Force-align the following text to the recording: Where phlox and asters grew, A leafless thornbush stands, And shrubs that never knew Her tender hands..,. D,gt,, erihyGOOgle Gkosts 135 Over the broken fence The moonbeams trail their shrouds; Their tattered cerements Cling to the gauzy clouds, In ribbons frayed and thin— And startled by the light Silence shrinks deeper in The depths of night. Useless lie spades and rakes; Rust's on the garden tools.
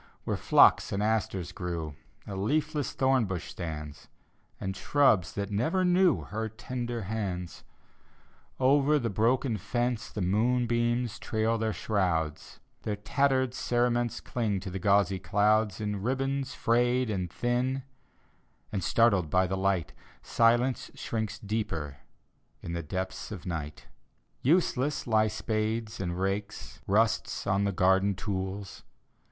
Where 0.23 0.35
phlox 0.35 0.91
and 0.91 1.03
asters 1.03 1.51
grew, 1.51 1.93
A 2.25 2.35
leafless 2.35 2.91
thornbush 2.91 3.51
stands, 3.51 4.07
And 4.59 4.75
shrubs 4.75 5.33
that 5.33 5.51
never 5.51 5.85
knew 5.85 6.21
Her 6.21 6.49
tender 6.49 7.03
hands..,. 7.03 7.63
D,gt,, 8.57 8.65
erihyGOOgle 8.65 8.65
Gkosts 8.65 8.77
135 8.81 8.81
Over 8.81 8.97
the 8.97 9.09
broken 9.11 9.57
fence 9.57 10.09
The 10.09 10.21
moonbeams 10.23 11.19
trail 11.19 11.59
their 11.59 11.71
shrouds; 11.71 12.59
Their 12.81 12.95
tattered 12.95 13.53
cerements 13.53 14.21
Cling 14.21 14.59
to 14.61 14.71
the 14.71 14.79
gauzy 14.79 15.19
clouds, 15.19 15.79
In 15.79 16.01
ribbons 16.01 16.55
frayed 16.55 17.11
and 17.11 17.31
thin— 17.31 17.83
And 18.71 18.83
startled 18.83 19.29
by 19.29 19.45
the 19.45 19.55
light 19.55 19.93
Silence 20.23 20.89
shrinks 20.95 21.37
deeper 21.37 21.97
in 22.63 22.73
The 22.73 22.81
depths 22.81 23.31
of 23.31 23.45
night. 23.45 23.85
Useless 24.41 25.05
lie 25.05 25.27
spades 25.27 25.99
and 25.99 26.19
rakes; 26.19 26.81
Rust's 26.87 27.45
on 27.45 27.65
the 27.65 27.71
garden 27.71 28.15
tools. 28.15 28.83